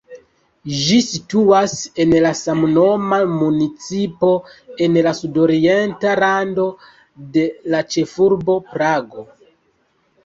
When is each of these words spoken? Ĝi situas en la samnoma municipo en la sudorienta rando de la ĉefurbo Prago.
Ĝi 0.77 0.95
situas 1.07 1.73
en 2.03 2.15
la 2.23 2.31
samnoma 2.39 3.19
municipo 3.33 4.31
en 4.87 4.97
la 5.09 5.13
sudorienta 5.19 6.17
rando 6.23 6.67
de 7.37 7.47
la 7.75 7.85
ĉefurbo 7.93 8.59
Prago. 8.77 9.29